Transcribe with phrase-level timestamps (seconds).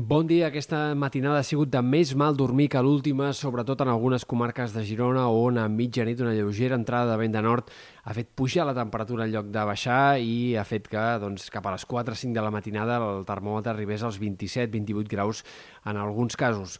[0.00, 0.46] Bon dia.
[0.48, 4.80] Aquesta matinada ha sigut de més mal dormir que l'última, sobretot en algunes comarques de
[4.88, 7.68] Girona, on a mitjanit una lleugera entrada de vent de nord
[8.08, 11.68] ha fet pujar la temperatura en lloc de baixar i ha fet que doncs, cap
[11.68, 15.44] a les 4-5 de la matinada el termòmetre arribés als 27-28 graus
[15.84, 16.78] en alguns casos.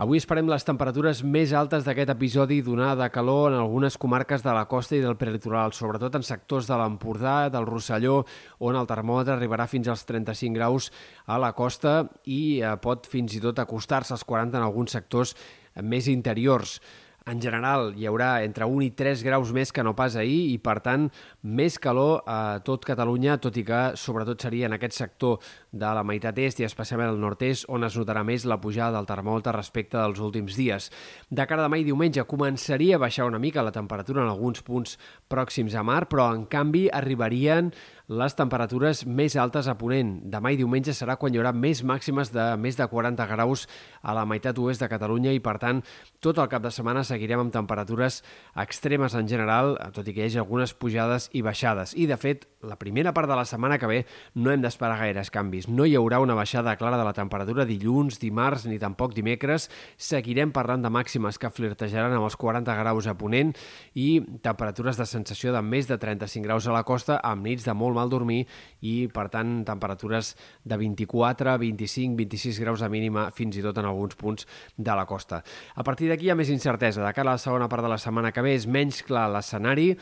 [0.00, 4.54] Avui esperem les temperatures més altes d'aquest episodi d'onada de calor en algunes comarques de
[4.56, 8.22] la costa i del prelitoral, sobretot en sectors de l'Empordà, del Rosselló,
[8.64, 10.88] on el termòmetre arribarà fins als 35 graus
[11.26, 15.36] a la costa i eh, pot fins i tot acostar-se als 40 en alguns sectors
[15.84, 16.78] més interiors.
[17.24, 20.56] En general, hi haurà entre 1 i 3 graus més que no pas ahir i,
[20.58, 21.04] per tant,
[21.42, 25.38] més calor a tot Catalunya, tot i que sobretot seria en aquest sector
[25.70, 29.06] de la meitat est i especialment al nord-est on es notarà més la pujada del
[29.06, 30.90] termòmetre respecte dels últims dies.
[31.30, 34.66] De cara a demà i diumenge començaria a baixar una mica la temperatura en alguns
[34.66, 34.98] punts
[35.30, 37.70] pròxims a mar, però en canvi arribarien
[38.12, 40.12] les temperatures més altes a Ponent.
[40.32, 43.64] Demà i diumenge serà quan hi haurà més màximes de més de 40 graus
[44.02, 45.80] a la meitat oest de Catalunya i, per tant,
[46.20, 48.20] tot el cap de setmana seguirem amb temperatures
[48.60, 51.94] extremes en general, tot i que hi hagi algunes pujades i baixades.
[51.96, 54.02] I, de fet, la primera part de la setmana que ve
[54.34, 55.68] no hem d'esperar gaires canvis.
[55.68, 59.68] No hi haurà una baixada clara de la temperatura dilluns, dimarts ni tampoc dimecres.
[59.96, 63.54] Seguirem parlant de màximes que flirtejaran amb els 40 graus a Ponent
[63.94, 67.74] i temperatures de sensació de més de 35 graus a la costa amb nits de
[67.74, 68.40] molt mal dormir
[68.80, 70.32] i, per tant, temperatures
[70.64, 75.06] de 24, 25, 26 graus de mínima fins i tot en alguns punts de la
[75.06, 75.42] costa.
[75.76, 77.04] A partir d'aquí hi ha més incertesa.
[77.04, 79.92] De cara a la segona part de la setmana que ve és menys clar l'escenari,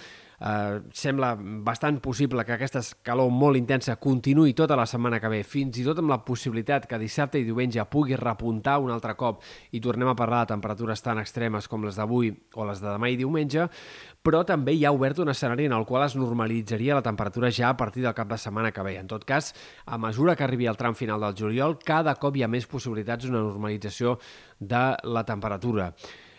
[0.40, 5.42] eh, sembla bastant possible que aquesta calor molt intensa continuï tota la setmana que ve,
[5.44, 9.44] fins i tot amb la possibilitat que dissabte i diumenge pugui repuntar un altre cop
[9.76, 13.10] i tornem a parlar de temperatures tan extremes com les d'avui o les de demà
[13.10, 13.68] i diumenge,
[14.24, 17.70] però també hi ha obert un escenari en el qual es normalitzaria la temperatura ja
[17.70, 18.96] a partir del cap de setmana que ve.
[19.00, 19.54] En tot cas,
[19.86, 23.26] a mesura que arribi el tram final del juliol, cada cop hi ha més possibilitats
[23.26, 24.18] d'una normalització
[24.58, 25.92] de la temperatura.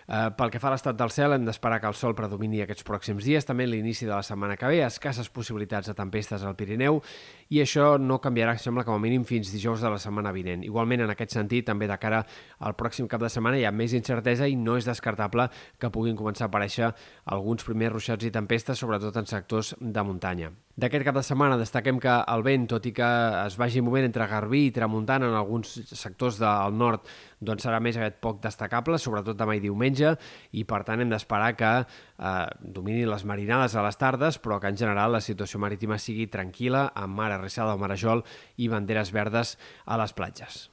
[0.08, 2.86] Eh, pel que fa a l'estat del cel, hem d'esperar que el sol predomini aquests
[2.88, 7.02] pròxims dies, també l'inici de la setmana que ve, escasses possibilitats de tempestes al Pirineu,
[7.50, 10.66] i això no canviarà, sembla, com a mínim fins dijous de la setmana vinent.
[10.68, 12.24] Igualment, en aquest sentit, també de cara
[12.60, 15.50] al pròxim cap de setmana hi ha més incertesa i no és descartable
[15.80, 16.92] que puguin començar a aparèixer
[17.26, 20.52] alguns primers ruixats i tempestes, sobretot en sectors de muntanya.
[20.80, 23.08] D'aquest cap de setmana destaquem que el vent, tot i que
[23.42, 27.04] es vagi movent entre Garbí i Tramuntana en alguns sectors del nord,
[27.44, 30.16] doncs serà més aviat poc destacable, sobretot demà i diumenge,
[30.56, 34.72] i per tant hem d'esperar que eh, dominin les marinades a les tardes, però que
[34.72, 38.24] en general la situació marítima sigui tranquil·la, amb mar arrissada o marejol
[38.56, 40.71] i banderes verdes a les platges.